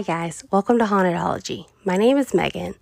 [0.00, 0.42] Hi, guys.
[0.50, 1.66] Welcome to Hauntedology.
[1.84, 2.74] My name is Megan.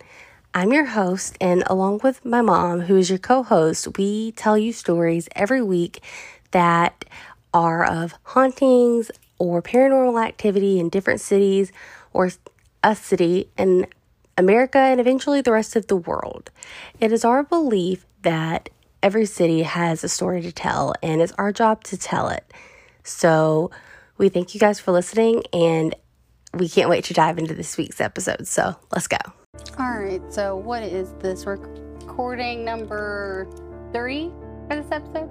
[0.54, 4.56] I'm your host, and along with my mom, who is your co host, we tell
[4.56, 6.00] you stories every week
[6.52, 7.04] that
[7.52, 11.72] are of hauntings or paranormal activity in different cities
[12.12, 12.30] or
[12.84, 13.88] a city in
[14.36, 16.52] America and eventually the rest of the world.
[17.00, 18.68] It is our belief that
[19.02, 22.44] every city has a story to tell, and it's our job to tell it.
[23.02, 23.72] So,
[24.18, 25.96] we thank you guys for listening, and
[26.54, 28.46] we can't wait to dive into this week's episode.
[28.46, 29.18] So, let's go.
[29.78, 33.48] All right, so what is this recording number
[33.92, 34.30] three
[34.68, 35.30] for this episode?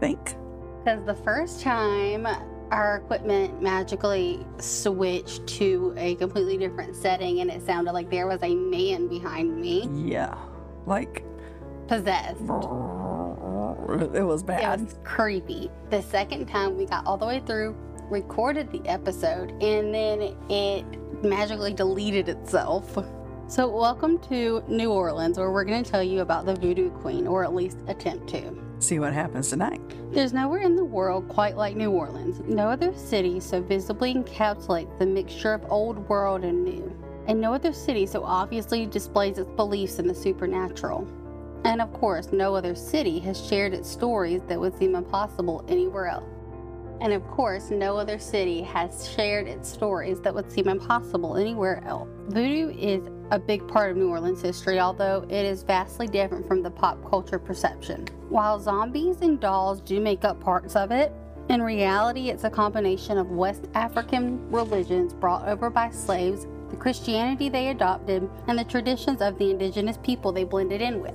[0.00, 0.34] think.
[0.84, 2.26] Because the first time
[2.72, 8.42] our equipment magically switched to a completely different setting and it sounded like there was
[8.42, 10.34] a man behind me Yeah.
[10.86, 11.22] Like,
[11.86, 12.40] possessed.
[12.40, 14.80] it was It bad.
[14.80, 15.70] was creepy.
[15.90, 17.76] The second time we got all the way through,
[18.12, 20.84] recorded the episode, and then it
[21.24, 22.98] magically deleted itself.
[23.48, 27.26] So, welcome to New Orleans, where we're going to tell you about the Voodoo Queen,
[27.26, 28.54] or at least attempt to.
[28.80, 29.80] See what happens tonight.
[30.12, 32.40] There's nowhere in the world quite like New Orleans.
[32.40, 36.94] No other city so visibly encapsulates the mixture of old world and new.
[37.28, 41.08] And no other city so obviously displays its beliefs in the supernatural.
[41.64, 46.08] And of course, no other city has shared its stories that would seem impossible anywhere
[46.08, 46.41] else.
[47.02, 51.82] And of course, no other city has shared its stories that would seem impossible anywhere
[51.84, 52.08] else.
[52.28, 53.02] Voodoo is
[53.32, 57.04] a big part of New Orleans history, although it is vastly different from the pop
[57.10, 58.06] culture perception.
[58.28, 61.12] While zombies and dolls do make up parts of it,
[61.48, 67.48] in reality, it's a combination of West African religions brought over by slaves, the Christianity
[67.48, 71.14] they adopted, and the traditions of the indigenous people they blended in with.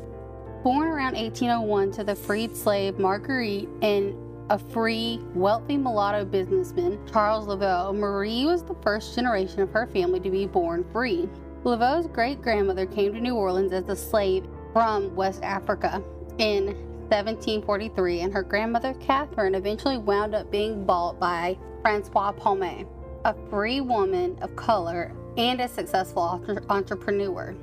[0.63, 4.13] Born around 1801 to the freed slave Marguerite and
[4.49, 10.19] a free, wealthy mulatto businessman, Charles Laveau, Marie was the first generation of her family
[10.21, 11.27] to be born free.
[11.63, 16.01] Laveau's great grandmother came to New Orleans as a slave from West Africa
[16.37, 16.67] in
[17.09, 22.87] 1743, and her grandmother Catherine eventually wound up being bought by Francois Palme,
[23.25, 27.53] a free woman of color and a successful entrepreneur.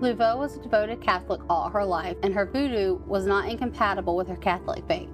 [0.00, 4.28] Laveau was a devoted Catholic all her life, and her voodoo was not incompatible with
[4.28, 5.08] her Catholic faith.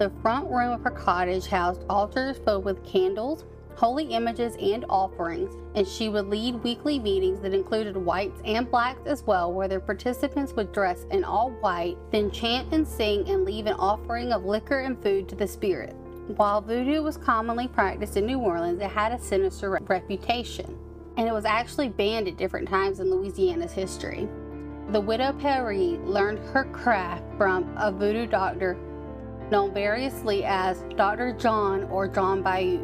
[0.00, 3.44] The front room of her cottage housed altars filled with candles,
[3.74, 9.02] holy images, and offerings, and she would lead weekly meetings that included whites and blacks
[9.04, 13.44] as well, where their participants would dress in all white, then chant and sing and
[13.44, 15.94] leave an offering of liquor and food to the spirit.
[16.28, 20.78] While voodoo was commonly practiced in New Orleans, it had a sinister re- reputation,
[21.18, 24.26] and it was actually banned at different times in Louisiana's history.
[24.92, 28.78] The widow Paris learned her craft from a voodoo doctor
[29.50, 31.32] known variously as Dr.
[31.32, 32.80] John or John Bayou.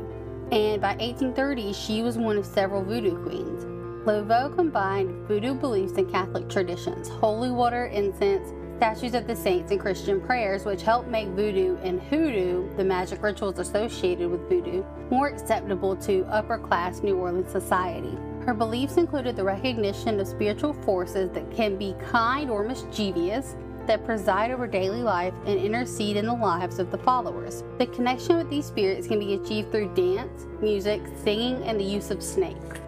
[0.52, 3.64] And by 1830, she was one of several voodoo queens.
[4.06, 9.80] Laveau combined voodoo beliefs and Catholic traditions, holy water, incense, statues of the saints, and
[9.80, 15.26] Christian prayers, which helped make voodoo and hoodoo, the magic rituals associated with voodoo, more
[15.28, 18.16] acceptable to upper class New Orleans society.
[18.44, 24.04] Her beliefs included the recognition of spiritual forces that can be kind or mischievous, that
[24.04, 27.64] preside over daily life and intercede in the lives of the followers.
[27.78, 32.10] The connection with these spirits can be achieved through dance, music, singing, and the use
[32.10, 32.80] of snakes.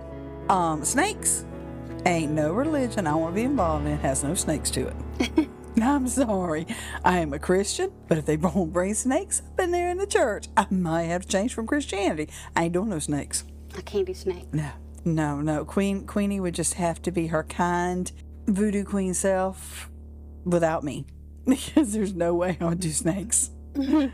[0.48, 1.44] Um, snakes
[2.06, 5.48] ain't no religion I want to be involved in has no snakes to it.
[5.82, 6.66] I'm sorry.
[7.04, 10.06] I am a Christian, but if they won't bring snakes up in there in the
[10.06, 12.32] church, I might have to change from Christianity.
[12.56, 13.44] I ain't doing no snakes.
[13.76, 14.48] I can't do snakes.
[14.52, 14.70] No,
[15.04, 15.64] no, no.
[15.64, 18.10] Queen Queenie would just have to be her kind
[18.46, 19.90] voodoo queen self
[20.50, 21.06] without me.
[21.48, 23.50] Because there's no way I would do snakes.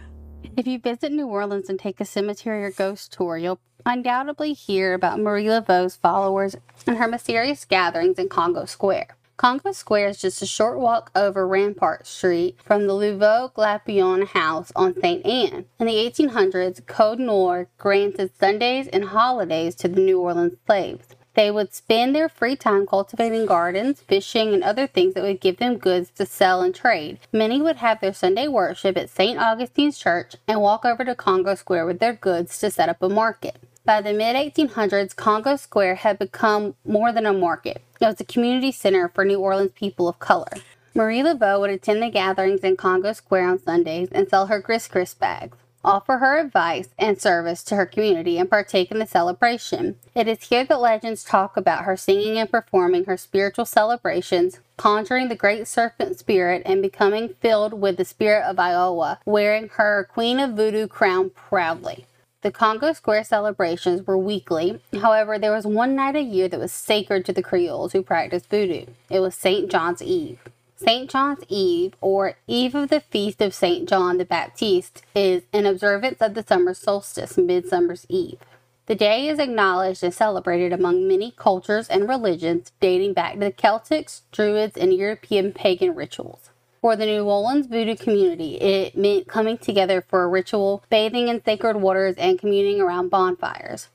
[0.57, 4.95] If you visit New Orleans and take a cemetery or ghost tour, you'll undoubtedly hear
[4.95, 6.55] about Marie Laveau's followers
[6.87, 9.17] and her mysterious gatherings in Congo Square.
[9.37, 14.71] Congo Square is just a short walk over Rampart Street from the Laveau Glapion House
[14.77, 15.27] on St.
[15.27, 15.65] Anne.
[15.81, 21.17] In the 1800s, Code Noir granted Sundays and holidays to the New Orleans slaves.
[21.35, 25.57] They would spend their free time cultivating gardens, fishing, and other things that would give
[25.59, 27.19] them goods to sell and trade.
[27.33, 29.39] Many would have their Sunday worship at St.
[29.39, 33.09] Augustine's Church and walk over to Congo Square with their goods to set up a
[33.09, 33.57] market.
[33.85, 37.83] By the mid 1800s, Congo Square had become more than a market.
[38.01, 40.49] It was a community center for New Orleans people of color.
[40.95, 44.87] Marie Laveau would attend the gatherings in Congo Square on Sundays and sell her Gris
[44.87, 49.97] Gris bags, offer her advice and service to her community, and partake in the celebration.
[50.15, 55.29] It is here that legends talk about her singing and performing her spiritual celebrations, conjuring
[55.29, 60.41] the great serpent spirit, and becoming filled with the spirit of Iowa, wearing her Queen
[60.41, 62.07] of Voodoo crown proudly.
[62.43, 64.81] The Congo Square celebrations were weekly.
[65.01, 68.51] However, there was one night a year that was sacred to the Creoles who practiced
[68.51, 68.87] voodoo.
[69.11, 69.71] It was St.
[69.71, 70.41] John's Eve.
[70.85, 71.09] St.
[71.09, 73.89] John's Eve, or Eve of the Feast of St.
[73.89, 78.39] John the Baptist, is an observance of the summer solstice, Midsummer's Eve.
[78.85, 83.53] The day is acknowledged and celebrated among many cultures and religions dating back to the
[83.53, 86.51] Celtics, Druids, and European pagan rituals.
[86.83, 91.43] For the New Orleans voodoo community, it meant coming together for a ritual, bathing in
[91.43, 93.89] sacred waters, and communing around bonfires.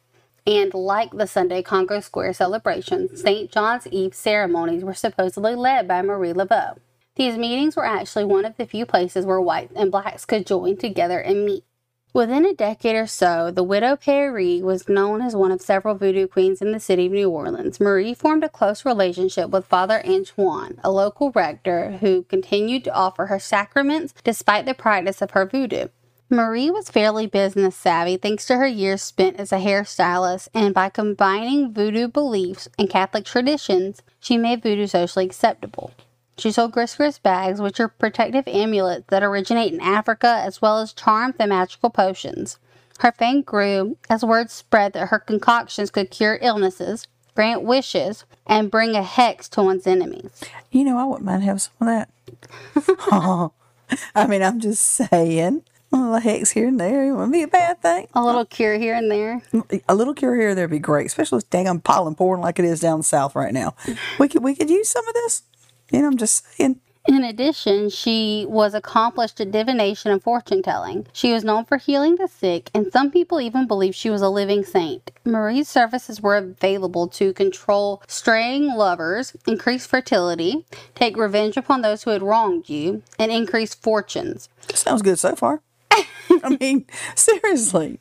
[0.45, 3.51] And like the Sunday Congo Square celebrations, St.
[3.51, 6.77] John's Eve ceremonies were supposedly led by Marie Laveau.
[7.15, 10.77] These meetings were actually one of the few places where whites and blacks could join
[10.77, 11.65] together and meet.
[12.11, 16.25] Within a decade or so, the widow Paris was known as one of several voodoo
[16.25, 17.79] queens in the city of New Orleans.
[17.79, 23.27] Marie formed a close relationship with Father Antoine, a local rector who continued to offer
[23.27, 25.89] her sacraments despite the practice of her voodoo.
[26.31, 30.87] Marie was fairly business savvy thanks to her years spent as a hairstylist, and by
[30.87, 35.91] combining voodoo beliefs and Catholic traditions, she made voodoo socially acceptable.
[36.37, 40.77] She sold Gris Gris bags, which are protective amulets that originate in Africa, as well
[40.77, 42.59] as charms and magical potions.
[42.99, 48.69] Her fame grew as word spread that her concoctions could cure illnesses, grant wishes, and
[48.69, 50.43] bring a hex to one's enemies.
[50.69, 53.51] You know, I wouldn't mind having some of that.
[54.15, 55.63] I mean, I'm just saying.
[55.91, 57.09] A little hex here and there.
[57.09, 58.07] It wouldn't be a bad thing.
[58.13, 59.41] A little cure here and there.
[59.87, 62.59] A little cure here and there would be great, especially with dang pollen pouring like
[62.59, 63.75] it is down south right now.
[64.19, 65.43] We could we could use some of this.
[65.91, 66.79] You know, I'm just saying.
[67.07, 71.07] In addition, she was accomplished at divination and fortune telling.
[71.11, 74.29] She was known for healing the sick, and some people even believe she was a
[74.29, 75.09] living saint.
[75.25, 82.11] Marie's services were available to control straying lovers, increase fertility, take revenge upon those who
[82.11, 84.47] had wronged you, and increase fortunes.
[84.75, 85.63] Sounds good so far.
[85.91, 87.99] I mean, seriously.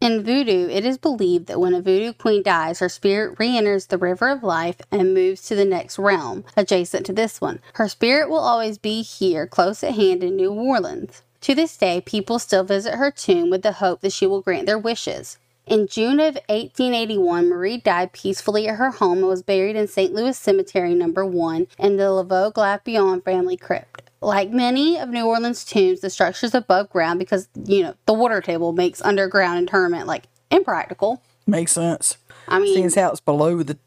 [0.00, 3.86] In voodoo, it is believed that when a voodoo queen dies, her spirit re enters
[3.86, 7.60] the river of life and moves to the next realm, adjacent to this one.
[7.74, 11.22] Her spirit will always be here, close at hand in New Orleans.
[11.42, 14.66] To this day, people still visit her tomb with the hope that she will grant
[14.66, 15.38] their wishes.
[15.66, 20.14] In June of 1881, Marie died peacefully at her home and was buried in St.
[20.14, 24.07] Louis Cemetery Number 1 in the Laveau Glapion family crypt.
[24.20, 28.12] Like many of New Orleans tombs, the structure is above ground because, you know, the
[28.14, 31.22] water table makes underground interment like impractical.
[31.46, 32.16] Makes sense.
[32.48, 33.78] I mean, Seeing how it's below the.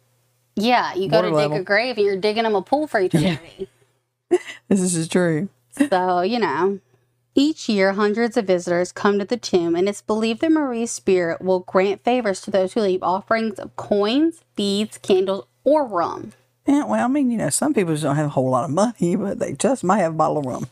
[0.55, 1.57] yeah, you go to dig level.
[1.57, 3.67] a grave and you're digging them a pool for eternity.
[4.69, 5.49] This is true.
[5.89, 6.79] So, you know.
[7.33, 11.41] Each year, hundreds of visitors come to the tomb, and it's believed that Marie's spirit
[11.41, 16.33] will grant favors to those who leave offerings of coins, beads, candles, or rum.
[16.65, 18.71] Yeah, well, I mean, you know, some people just don't have a whole lot of
[18.71, 20.67] money, but they just might have a bottle of rum.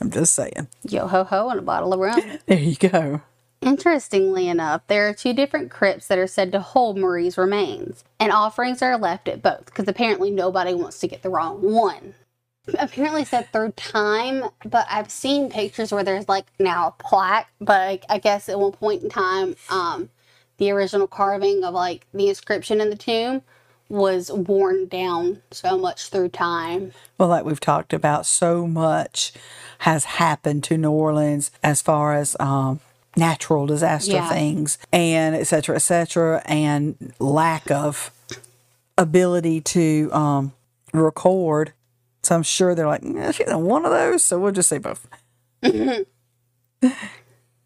[0.00, 0.68] I'm just saying.
[0.88, 2.20] Yo ho ho, and a bottle of rum.
[2.46, 3.20] There you go.
[3.60, 8.32] Interestingly enough, there are two different crypts that are said to hold Marie's remains, and
[8.32, 12.14] offerings are left at both because apparently nobody wants to get the wrong one.
[12.78, 17.80] Apparently said through time, but I've seen pictures where there's like now a plaque, but
[17.80, 20.10] I, I guess at one point in time, um,
[20.58, 23.42] the original carving of like the inscription in the tomb
[23.92, 26.92] was worn down so much through time.
[27.18, 29.34] Well, like we've talked about, so much
[29.80, 32.80] has happened to New Orleans as far as um,
[33.16, 34.28] natural disaster Yeah.
[34.30, 38.10] things and et cetera, et cetera, and lack of
[38.96, 40.52] ability to um,
[40.94, 41.74] record.
[42.22, 44.24] So I'm sure they're like, "Eh, she's one of those.
[44.24, 45.06] So we'll just say both.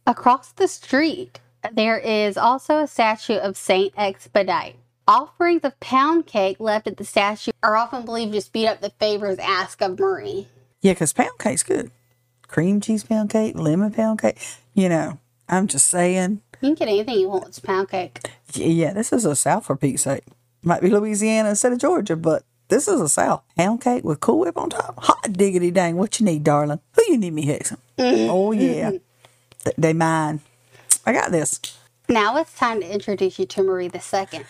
[0.06, 1.40] Across the street,
[1.72, 4.76] there is also a statue of Saint Expedite.
[5.08, 8.90] Offerings of pound cake left at the statue are often believed to speed up the
[8.90, 10.48] favors asked of Marie.
[10.80, 11.92] Yeah, because pound cake's good.
[12.48, 14.38] Cream cheese pound cake, lemon pound cake.
[14.74, 16.40] You know, I'm just saying.
[16.60, 18.18] You can get anything you want with pound cake.
[18.54, 20.24] Yeah, this is a South for Pete's sake.
[20.64, 23.44] Might be Louisiana instead of Georgia, but this is a South.
[23.56, 24.98] Pound cake with Cool Whip on top.
[25.04, 25.96] Hot diggity dang.
[25.96, 26.80] What you need, darling?
[26.94, 27.78] Who you need me, Hexam?
[27.96, 28.30] Mm-hmm.
[28.30, 28.90] oh, yeah.
[28.90, 28.96] Mm-hmm.
[29.62, 30.40] Th- they mine.
[31.04, 31.60] I got this.
[32.08, 34.40] Now it's time to introduce you to Marie II.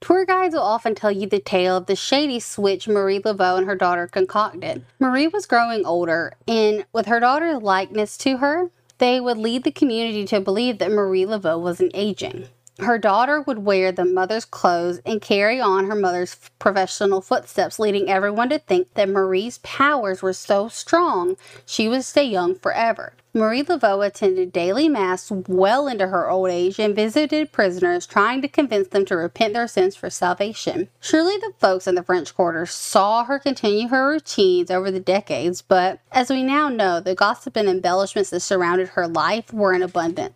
[0.00, 3.66] Tour guides will often tell you the tale of the shady switch Marie Laveau and
[3.66, 4.84] her daughter concocted.
[5.00, 9.72] Marie was growing older, and with her daughter's likeness to her, they would lead the
[9.72, 12.46] community to believe that Marie Laveau wasn't aging.
[12.80, 18.08] Her daughter would wear the mother's clothes and carry on her mother's professional footsteps, leading
[18.08, 23.14] everyone to think that Marie's powers were so strong she would stay young forever.
[23.34, 28.48] Marie Laveau attended daily mass well into her old age and visited prisoners, trying to
[28.48, 30.88] convince them to repent their sins for salvation.
[31.00, 35.62] Surely the folks in the French Quarter saw her continue her routines over the decades,
[35.62, 39.82] but as we now know, the gossip and embellishments that surrounded her life were in
[39.82, 40.34] abundance.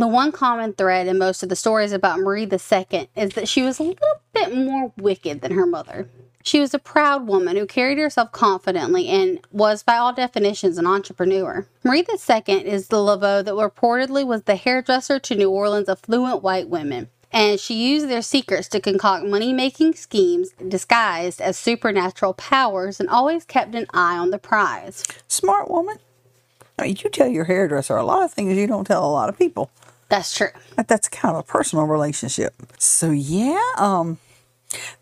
[0.00, 3.60] The one common thread in most of the stories about Marie II is that she
[3.60, 6.08] was a little bit more wicked than her mother.
[6.42, 10.86] She was a proud woman who carried herself confidently and was, by all definitions, an
[10.86, 11.66] entrepreneur.
[11.84, 16.70] Marie II is the Laveau that reportedly was the hairdresser to New Orleans' affluent white
[16.70, 23.00] women and she used their secrets to concoct money making schemes disguised as supernatural powers
[23.00, 25.04] and always kept an eye on the prize.
[25.28, 25.98] Smart woman.
[26.78, 29.28] I mean, you tell your hairdresser a lot of things you don't tell a lot
[29.28, 29.70] of people.
[30.10, 30.48] That's true.
[30.88, 32.54] That's kind of a personal relationship.
[32.78, 34.18] So yeah, um,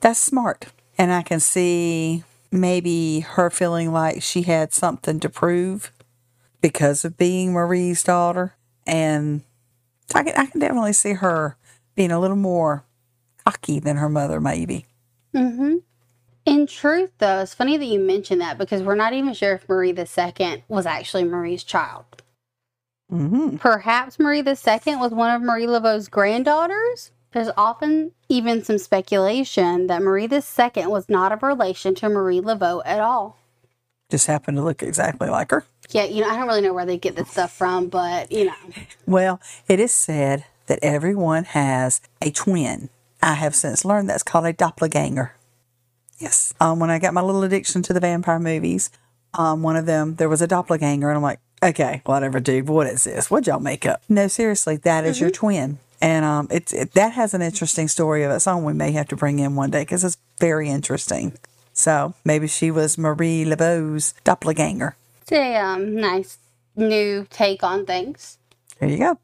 [0.00, 2.22] that's smart, and I can see
[2.52, 5.90] maybe her feeling like she had something to prove
[6.60, 8.54] because of being Marie's daughter,
[8.86, 9.42] and
[10.14, 11.56] I can I can definitely see her
[11.94, 12.84] being a little more
[13.44, 14.86] cocky than her mother, maybe.
[15.34, 15.76] Mm-hmm.
[16.44, 19.68] In truth, though, it's funny that you mention that because we're not even sure if
[19.68, 22.04] Marie II was actually Marie's child.
[23.12, 23.56] Mm-hmm.
[23.56, 27.10] Perhaps Marie II was one of Marie Laveau's granddaughters.
[27.32, 32.82] There's often even some speculation that Marie II was not of relation to Marie Laveau
[32.84, 33.38] at all.
[34.10, 35.64] Just happened to look exactly like her.
[35.90, 38.46] Yeah, you know, I don't really know where they get this stuff from, but you
[38.46, 38.54] know.
[39.06, 42.88] Well, it is said that everyone has a twin.
[43.22, 45.34] I have since learned that's called a doppelganger.
[46.18, 46.54] Yes.
[46.60, 48.90] Um, when I got my little addiction to the vampire movies,
[49.34, 52.86] um, one of them, there was a doppelganger, and I'm like, okay, whatever, dude, what
[52.86, 53.30] is this?
[53.30, 54.02] What'd y'all make up?
[54.08, 55.78] No, seriously, that is your twin.
[56.00, 58.64] And um, it's it, that has an interesting story of its own.
[58.64, 61.36] We may have to bring in one day because it's very interesting.
[61.72, 64.96] So maybe she was Marie Laveau's doppelganger.
[65.22, 66.38] It's a um, nice
[66.76, 68.38] new take on things.
[68.78, 69.18] There you go.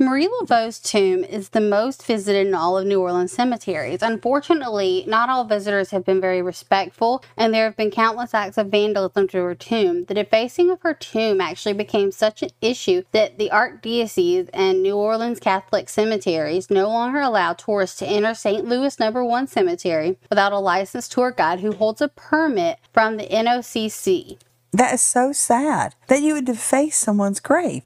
[0.00, 4.00] Marie Laveau's tomb is the most visited in all of New Orleans cemeteries.
[4.00, 8.68] Unfortunately, not all visitors have been very respectful, and there have been countless acts of
[8.68, 10.04] vandalism to her tomb.
[10.04, 14.94] The defacing of her tomb actually became such an issue that the Archdiocese and New
[14.94, 18.64] Orleans Catholic cemeteries no longer allow tourists to enter St.
[18.64, 23.26] Louis Number 1 Cemetery without a licensed tour guide who holds a permit from the
[23.26, 24.38] NOCC.
[24.70, 27.82] That is so sad that you would deface someone's grave.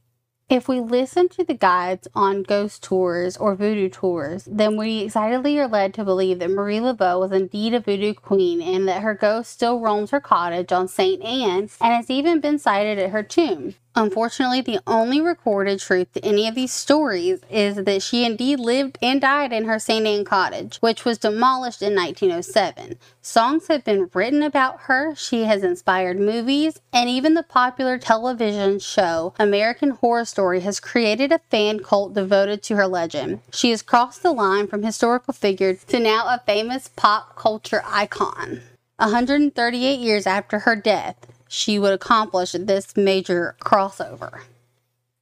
[0.52, 5.59] If we listen to the guides on ghost tours or voodoo tours, then we excitedly
[5.59, 9.14] are led to believe that Marie Laveau was indeed a voodoo queen and that her
[9.14, 11.23] ghost still roams her cottage on St.
[11.23, 13.76] Anne and has even been sighted at her tomb.
[13.95, 18.97] Unfortunately, the only recorded truth to any of these stories is that she indeed lived
[19.03, 20.07] and died in her St.
[20.07, 22.97] Anne cottage, which was demolished in 1907.
[23.21, 28.79] Songs have been written about her, she has inspired movies, and even the popular television
[28.79, 33.41] show American Horror Story has created a fan cult devoted to her legend.
[33.53, 38.63] She has crossed the line from historical figure to now a famous pop culture icon.
[38.97, 41.17] 138 years after her death,
[41.52, 44.40] she would accomplish this major crossover.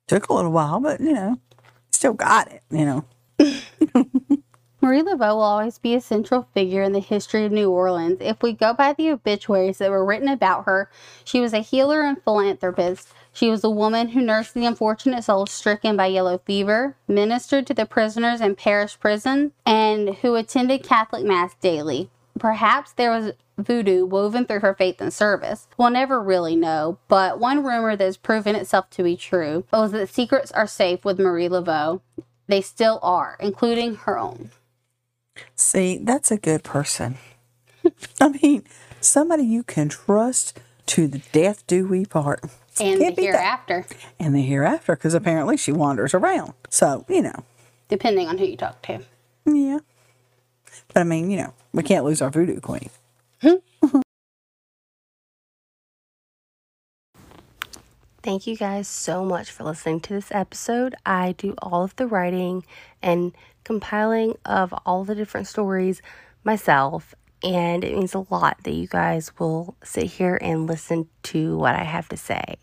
[0.07, 1.41] Took a little while, but you know,
[1.91, 3.05] still got it, you know.
[4.81, 8.19] Marie Laveau will always be a central figure in the history of New Orleans.
[8.21, 10.89] If we go by the obituaries that were written about her,
[11.25, 13.09] she was a healer and philanthropist.
[13.33, 17.75] She was a woman who nursed the unfortunate souls stricken by yellow fever, ministered to
[17.75, 22.09] the prisoners in parish prison, and who attended Catholic Mass daily.
[22.39, 25.69] Perhaps there was voodoo woven through her faith and service.
[25.77, 29.93] We'll never really know, but one rumor that has proven itself to be true was
[29.93, 32.01] that secrets are safe with Marie Laveau.
[32.47, 34.51] They still are, including her own.
[35.55, 37.17] See, that's a good person.
[38.21, 38.65] I mean,
[39.01, 42.43] somebody you can trust to the death do we part.
[42.81, 43.39] And Can't the beat that.
[43.39, 43.87] hereafter,
[44.19, 46.55] And the hereafter, because apparently she wanders around.
[46.71, 47.45] So, you know,
[47.89, 49.01] depending on who you talk to.
[49.45, 49.79] yeah.
[50.93, 52.91] But I mean, you know, we can't lose our voodoo queen.
[58.23, 60.95] Thank you guys so much for listening to this episode.
[61.07, 62.67] I do all of the writing
[63.03, 63.33] and
[63.65, 66.03] compiling of all the different stories
[66.45, 71.57] myself, and it means a lot that you guys will sit here and listen to
[71.57, 72.57] what I have to say.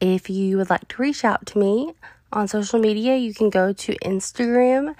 [0.00, 1.94] If you would like to reach out to me
[2.32, 4.94] on social media, you can go to Instagram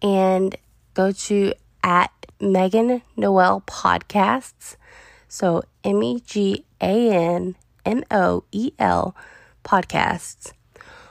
[0.00, 0.56] and
[1.00, 4.76] go to at Megan Noel Podcasts.
[5.28, 9.16] So M E G A N N O E L
[9.64, 10.52] Podcasts.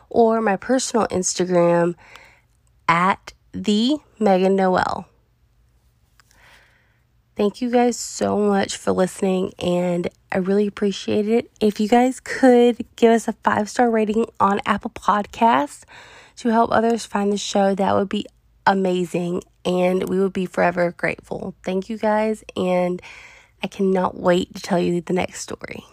[0.09, 1.95] Or my personal Instagram
[2.87, 5.07] at the Megan Noel.
[7.35, 11.49] Thank you guys so much for listening, and I really appreciate it.
[11.61, 15.83] If you guys could give us a five star rating on Apple Podcasts
[16.37, 18.25] to help others find the show, that would be
[18.67, 21.53] amazing, and we would be forever grateful.
[21.63, 23.01] Thank you guys, and
[23.61, 25.85] I cannot wait to tell you the next story.